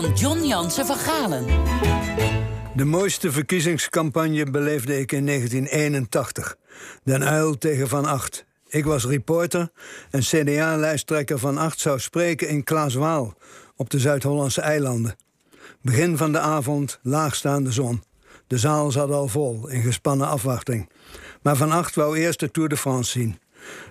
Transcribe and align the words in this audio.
van 0.00 0.12
John 0.12 0.44
Jansen 0.44 0.86
van 0.86 0.96
Galen. 0.96 1.46
De 2.74 2.84
mooiste 2.84 3.32
verkiezingscampagne 3.32 4.50
beleefde 4.50 4.98
ik 4.98 5.12
in 5.12 5.26
1981. 5.26 6.56
Den 7.04 7.24
Uil 7.24 7.58
tegen 7.58 7.88
Van 7.88 8.04
Acht. 8.04 8.44
Ik 8.68 8.84
was 8.84 9.04
reporter 9.04 9.70
en 10.10 10.20
CDA-lijsttrekker 10.20 11.38
Van 11.38 11.58
Acht 11.58 11.80
zou 11.80 11.98
spreken 11.98 12.48
in 12.48 12.64
Klaaswaal 12.64 13.34
op 13.76 13.90
de 13.90 13.98
Zuid-Hollandse 13.98 14.60
eilanden. 14.60 15.16
Begin 15.82 16.16
van 16.16 16.32
de 16.32 16.38
avond, 16.38 16.98
laagstaande 17.02 17.72
zon. 17.72 18.02
De 18.46 18.58
zaal 18.58 18.90
zat 18.90 19.10
al 19.10 19.28
vol, 19.28 19.68
in 19.68 19.82
gespannen 19.82 20.28
afwachting. 20.28 20.90
Maar 21.42 21.56
Van 21.56 21.72
Acht 21.72 21.94
wou 21.94 22.18
eerst 22.18 22.40
de 22.40 22.50
Tour 22.50 22.68
de 22.68 22.76
France 22.76 23.10
zien. 23.10 23.38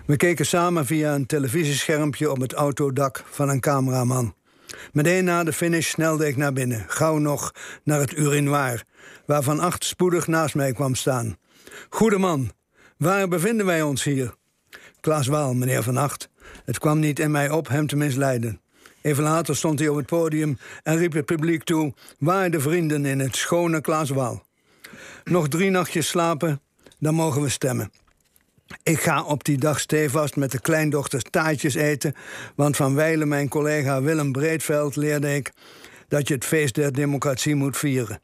We 0.06 0.16
keken 0.16 0.46
samen 0.46 0.86
via 0.86 1.14
een 1.14 1.26
televisieschermpje 1.26 2.30
op 2.30 2.40
het 2.40 2.52
autodak 2.52 3.24
van 3.30 3.48
een 3.48 3.60
cameraman. 3.60 4.34
Meteen 4.92 5.24
na 5.24 5.44
de 5.44 5.52
finish 5.52 5.88
snelde 5.88 6.26
ik 6.26 6.36
naar 6.36 6.52
binnen, 6.52 6.84
gauw 6.88 7.18
nog 7.18 7.54
naar 7.84 8.00
het 8.00 8.16
urinoir, 8.16 8.84
waar 9.26 9.42
Van 9.42 9.60
Acht 9.60 9.84
spoedig 9.84 10.26
naast 10.26 10.54
mij 10.54 10.72
kwam 10.72 10.94
staan. 10.94 11.36
Goede 11.88 12.18
man, 12.18 12.52
waar 12.96 13.28
bevinden 13.28 13.66
wij 13.66 13.82
ons 13.82 14.04
hier? 14.04 14.34
Klaas 15.00 15.26
Waal, 15.26 15.54
meneer 15.54 15.82
Van 15.82 15.96
Acht. 15.96 16.28
Het 16.64 16.78
kwam 16.78 16.98
niet 16.98 17.18
in 17.18 17.30
mij 17.30 17.50
op 17.50 17.68
hem 17.68 17.86
te 17.86 17.96
misleiden. 17.96 18.60
Even 19.02 19.22
later 19.22 19.56
stond 19.56 19.78
hij 19.78 19.88
op 19.88 19.96
het 19.96 20.06
podium 20.06 20.58
en 20.82 20.96
riep 20.96 21.12
het 21.12 21.24
publiek 21.24 21.62
toe: 21.62 21.94
Waarde 22.18 22.60
vrienden 22.60 23.04
in 23.04 23.18
het 23.18 23.36
schone 23.36 23.80
Klaas 23.80 24.10
Waal. 24.10 24.46
Nog 25.24 25.48
drie 25.48 25.70
nachtjes 25.70 26.08
slapen, 26.08 26.60
dan 26.98 27.14
mogen 27.14 27.42
we 27.42 27.48
stemmen. 27.48 27.90
Ik 28.82 29.00
ga 29.00 29.22
op 29.22 29.44
die 29.44 29.58
dag 29.58 29.80
stevast 29.80 30.36
met 30.36 30.50
de 30.50 30.60
kleindochters 30.60 31.22
taartjes 31.30 31.74
eten, 31.74 32.14
want 32.54 32.76
van 32.76 32.94
wijlen 32.94 33.28
mijn 33.28 33.48
collega 33.48 34.02
Willem 34.02 34.32
Breedveld 34.32 34.96
leerde 34.96 35.34
ik 35.34 35.52
dat 36.08 36.28
je 36.28 36.34
het 36.34 36.44
feest 36.44 36.74
der 36.74 36.92
democratie 36.92 37.54
moet 37.54 37.76
vieren. 37.76 38.20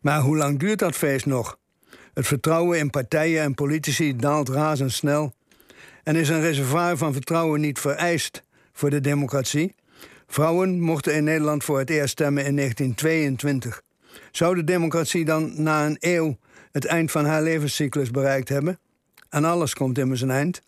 Maar 0.00 0.20
hoe 0.20 0.36
lang 0.36 0.58
duurt 0.58 0.78
dat 0.78 0.96
feest 0.96 1.26
nog? 1.26 1.58
Het 2.14 2.26
vertrouwen 2.26 2.78
in 2.78 2.90
partijen 2.90 3.42
en 3.42 3.54
politici 3.54 4.16
daalt 4.16 4.48
razendsnel. 4.48 5.34
En 6.02 6.16
is 6.16 6.28
een 6.28 6.40
reservoir 6.40 6.96
van 6.96 7.12
vertrouwen 7.12 7.60
niet 7.60 7.78
vereist 7.78 8.42
voor 8.72 8.90
de 8.90 9.00
democratie? 9.00 9.74
Vrouwen 10.26 10.80
mochten 10.80 11.14
in 11.14 11.24
Nederland 11.24 11.64
voor 11.64 11.78
het 11.78 11.90
eerst 11.90 12.10
stemmen 12.10 12.44
in 12.44 12.56
1922. 12.56 13.82
Zou 14.30 14.54
de 14.54 14.64
democratie 14.64 15.24
dan 15.24 15.62
na 15.62 15.86
een 15.86 15.96
eeuw 16.00 16.36
het 16.72 16.84
eind 16.84 17.10
van 17.10 17.24
haar 17.24 17.42
levenscyclus 17.42 18.10
bereikt 18.10 18.48
hebben? 18.48 18.78
En 19.28 19.44
alles 19.44 19.74
komt 19.74 19.98
immers 19.98 20.20
een 20.20 20.30
eind. 20.30 20.60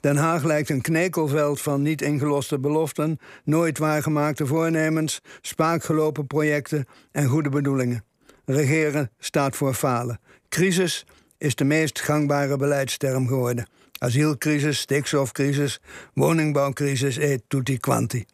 Den 0.00 0.16
Haag 0.16 0.44
lijkt 0.44 0.70
een 0.70 0.80
knekelveld 0.80 1.60
van 1.60 1.82
niet 1.82 2.02
ingeloste 2.02 2.58
beloften, 2.58 3.18
nooit 3.44 3.78
waargemaakte 3.78 4.46
voornemens, 4.46 5.20
spaakgelopen 5.40 6.26
projecten 6.26 6.86
en 7.12 7.26
goede 7.26 7.48
bedoelingen. 7.48 8.04
Regeren 8.44 9.10
staat 9.18 9.56
voor 9.56 9.74
falen. 9.74 10.20
Crisis 10.48 11.06
is 11.38 11.54
de 11.54 11.64
meest 11.64 12.00
gangbare 12.00 12.56
beleidsterm 12.56 13.26
geworden. 13.26 13.66
Asielcrisis, 13.98 14.78
stikstofcrisis, 14.78 15.80
woningbouwcrisis 16.14 17.18
et 17.18 17.42
tutti 17.48 17.78
quanti. 17.78 18.24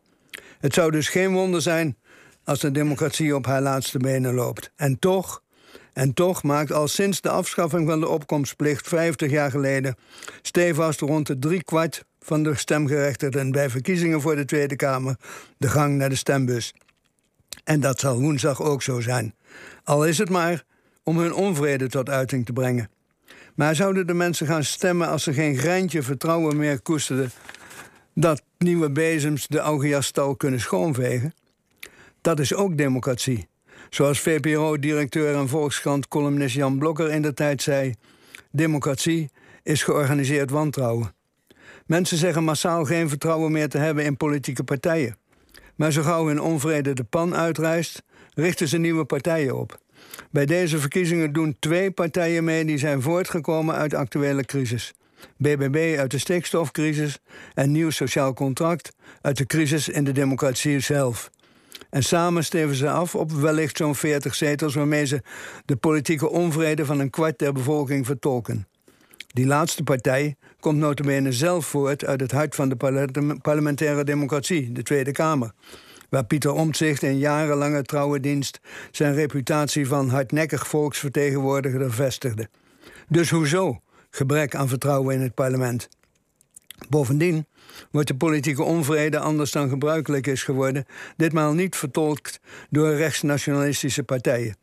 Het 0.59 0.75
zou 0.75 0.91
dus 0.91 1.09
geen 1.09 1.33
wonder 1.33 1.63
zijn 1.63 1.97
als 2.45 2.61
de 2.61 2.71
democratie 2.71 3.35
op 3.35 3.47
haar 3.47 3.63
laatste 3.63 3.99
benen 3.99 4.35
loopt. 4.35 4.73
En 4.77 4.99
toch, 4.99 5.43
en 5.93 6.15
toch 6.15 6.43
maakt 6.43 6.73
al 6.73 6.89
sinds 6.89 7.21
de 7.21 7.29
afschaffing 7.29 7.89
van 7.89 8.01
de 8.01 8.09
opkomstplicht 8.09 8.89
50 8.89 9.31
jaar 9.31 9.51
geleden 9.51 9.97
stevast 10.43 11.01
rond 11.01 11.27
de 11.27 11.39
driekwart 11.39 12.05
van 12.21 12.43
de 12.43 12.55
stemgerechtigden 12.55 13.51
bij 13.51 13.71
verkiezingen 13.71 14.21
voor 14.21 14.37
de 14.37 14.45
Tweede 14.45 14.77
Kamer 14.77 15.17
de 15.57 15.69
gang 15.69 15.97
naar 15.97 16.09
de 16.09 16.15
stembus. 16.15 16.75
En 17.65 17.81
dat 17.81 18.01
zal 18.01 18.21
woensdag 18.21 18.63
ook 18.63 18.83
zo 18.83 19.01
zijn. 19.01 19.35
Al 19.85 20.07
is 20.07 20.19
het 20.19 20.31
maar 20.31 20.65
om 21.03 21.19
hun 21.19 21.35
onvrede 21.35 21.89
tot 21.89 22.09
uiting 22.09 22.47
te 22.47 22.53
brengen. 22.53 22.91
Maar 23.55 23.75
zouden 23.75 24.07
de 24.07 24.15
mensen 24.15 24.47
gaan 24.47 24.65
stemmen 24.65 25.09
als 25.09 25.23
ze 25.23 25.33
geen 25.33 25.57
greintje 25.57 26.03
vertrouwen 26.03 26.57
meer 26.57 26.81
koesterden 26.81 27.31
dat 28.15 28.43
nieuwe 28.59 28.91
bezems 28.91 29.47
de 29.47 29.59
Augiasstal 29.59 30.37
kunnen 30.37 30.61
schoonvegen? 30.61 31.35
Dat 32.21 32.41
is 32.41 32.55
ook 32.55 32.77
democratie. 32.77 33.49
Zoals 33.91 34.21
VPRO-directeur 34.21 35.35
en 35.35 35.49
Volkskrant-columnist 35.49 36.55
Jan 36.55 36.79
Blokker 36.79 37.11
in 37.11 37.23
de 37.23 37.35
tijd 37.35 37.63
zei: 37.63 37.95
Democratie 38.51 39.31
is 39.63 39.83
georganiseerd 39.83 40.51
wantrouwen. 40.51 41.13
Mensen 41.87 42.17
zeggen 42.17 42.45
massaal 42.45 42.85
geen 42.85 43.09
vertrouwen 43.09 43.53
meer 43.53 43.69
te 43.69 43.79
hebben 43.79 44.05
in 44.05 44.17
politieke 44.17 44.65
partijen. 44.65 45.17
Maar 45.75 45.93
zo 45.93 46.03
gauw 46.03 46.27
hun 46.27 46.41
onvrede 46.41 46.93
de 46.93 47.05
pan 47.05 47.35
uitreist, 47.35 48.03
richten 48.35 48.69
ze 48.69 48.79
nieuwe 48.79 49.05
partijen 49.05 49.57
op. 49.57 49.79
Bij 50.31 50.47
deze 50.47 50.79
verkiezingen 50.79 51.33
doen 51.33 51.57
twee 51.59 51.91
partijen 51.91 52.45
mee 52.45 52.65
die 52.65 52.79
zijn 52.79 53.03
voortgekomen 53.03 53.75
uit 53.75 53.95
actuele 53.95 54.45
crisis. 54.45 54.95
BBB 55.37 55.97
uit 55.99 56.11
de 56.11 56.19
stikstofcrisis 56.19 57.19
en 57.55 57.73
Nieuw 57.73 57.91
Sociaal 57.91 58.35
Contract 58.35 58.93
uit 59.21 59.37
de 59.37 59.47
crisis 59.47 59.89
in 59.89 60.05
de 60.05 60.13
democratie 60.13 60.81
zelf. 60.81 61.31
En 61.91 62.03
samen 62.03 62.45
steven 62.45 62.75
ze 62.75 62.91
af 62.91 63.15
op 63.15 63.33
wellicht 63.33 63.77
zo'n 63.77 63.95
40 63.95 64.35
zetels 64.35 64.75
waarmee 64.75 65.05
ze 65.05 65.23
de 65.65 65.77
politieke 65.77 66.29
onvrede 66.31 66.85
van 66.85 66.99
een 66.99 67.11
kwart 67.11 67.39
der 67.39 67.53
bevolking 67.53 68.07
vertolken. 68.07 68.67
Die 69.27 69.47
laatste 69.47 69.83
partij 69.83 70.37
komt 70.61 70.79
notabene 70.79 71.33
zelf 71.33 71.67
voort 71.67 72.05
uit 72.05 72.21
het 72.21 72.33
hart 72.33 72.55
van 72.55 72.69
de 72.69 72.77
parlementaire 73.43 74.05
democratie, 74.05 74.73
de 74.73 74.83
Tweede 74.83 75.13
Kamer. 75.13 75.53
Waar 76.09 76.25
Pieter 76.25 76.53
Omtzigt 76.53 77.03
in 77.03 77.19
jarenlange 77.19 77.83
trouwe 77.83 78.21
dienst 78.21 78.61
zijn 78.91 79.15
reputatie 79.15 79.87
van 79.87 80.09
hardnekkig 80.09 80.67
volksvertegenwoordiger 80.67 81.93
vestigde. 81.93 82.49
Dus 83.09 83.31
hoezo 83.31 83.81
gebrek 84.11 84.55
aan 84.55 84.69
vertrouwen 84.69 85.15
in 85.15 85.21
het 85.21 85.35
parlement? 85.35 85.89
Bovendien 86.89 87.47
wordt 87.91 88.09
de 88.09 88.17
politieke 88.17 88.63
onvrede 88.63 89.19
anders 89.19 89.53
dan 89.53 89.69
gebruikelijk 89.69 90.27
is 90.27 90.43
geworden, 90.43 90.87
ditmaal 91.17 91.53
niet 91.53 91.77
vertolkt 91.77 92.41
door 92.71 92.95
rechtsnationalistische 92.95 94.03
partijen. 94.03 94.57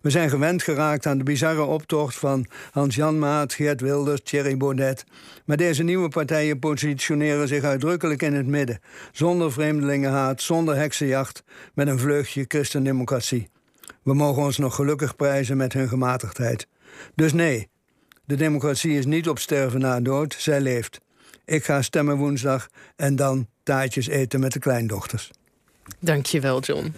We 0.00 0.10
zijn 0.10 0.30
gewend 0.30 0.62
geraakt 0.62 1.06
aan 1.06 1.18
de 1.18 1.24
bizarre 1.24 1.62
optocht 1.62 2.16
van 2.16 2.46
Hans 2.70 2.94
Jan 2.94 3.18
Maat, 3.18 3.52
Geert 3.52 3.80
Wilders, 3.80 4.20
Thierry 4.22 4.56
Baudet. 4.56 5.04
Maar 5.44 5.56
deze 5.56 5.82
nieuwe 5.82 6.08
partijen 6.08 6.58
positioneren 6.58 7.48
zich 7.48 7.62
uitdrukkelijk 7.62 8.22
in 8.22 8.34
het 8.34 8.46
midden. 8.46 8.80
Zonder 9.12 9.52
vreemdelingenhaat, 9.52 10.42
zonder 10.42 10.76
heksenjacht, 10.76 11.42
met 11.74 11.88
een 11.88 11.98
vleugje 11.98 12.44
christendemocratie. 12.48 13.48
We 14.02 14.14
mogen 14.14 14.42
ons 14.42 14.58
nog 14.58 14.74
gelukkig 14.74 15.16
prijzen 15.16 15.56
met 15.56 15.72
hun 15.72 15.88
gematigdheid. 15.88 16.66
Dus 17.14 17.32
nee, 17.32 17.68
de 18.24 18.36
democratie 18.36 18.98
is 18.98 19.06
niet 19.06 19.28
op 19.28 19.38
sterven 19.38 19.80
na 19.80 20.00
dood, 20.00 20.34
zij 20.38 20.60
leeft. 20.60 21.00
Ik 21.44 21.64
ga 21.64 21.82
stemmen 21.82 22.16
woensdag 22.16 22.68
en 22.96 23.16
dan 23.16 23.46
taartjes 23.62 24.06
eten 24.06 24.40
met 24.40 24.52
de 24.52 24.58
kleindochters. 24.58 25.30
Dankjewel, 25.98 26.60
John. 26.60 26.94